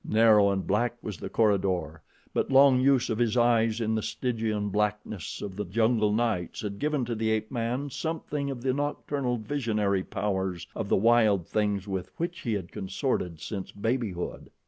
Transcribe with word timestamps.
Narrow 0.03 0.49
and 0.49 0.65
black 0.65 0.95
was 1.03 1.17
the 1.19 1.29
corridor; 1.29 2.01
but 2.33 2.49
long 2.51 2.79
use 2.81 3.07
of 3.11 3.19
his 3.19 3.37
eyes 3.37 3.79
in 3.79 3.93
the 3.93 4.01
Stygian 4.01 4.69
blackness 4.69 5.43
of 5.43 5.55
the 5.57 5.63
jungle 5.63 6.11
nights 6.11 6.61
had 6.63 6.79
given 6.79 7.05
to 7.05 7.13
the 7.13 7.29
ape 7.29 7.51
man 7.51 7.91
something 7.91 8.49
of 8.49 8.63
the 8.63 8.73
nocturnal 8.73 9.37
visionary 9.37 10.01
powers 10.03 10.65
of 10.75 10.89
the 10.89 10.97
wild 10.97 11.45
things 11.47 11.87
with 11.87 12.09
which 12.17 12.39
he 12.39 12.53
had 12.53 12.71
consorted 12.71 13.39
since 13.39 13.71
babyhood. 13.71 14.49